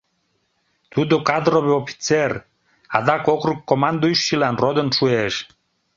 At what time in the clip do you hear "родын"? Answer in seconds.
4.63-4.89